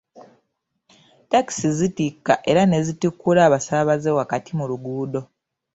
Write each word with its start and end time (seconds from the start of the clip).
Takisi 1.31 1.67
zitikka 1.79 2.33
era 2.51 2.61
ne 2.67 2.79
zitikkula 2.87 3.39
abasaabaze 3.47 4.09
wakati 4.19 4.51
mu 4.57 4.65
luguudo. 4.69 5.21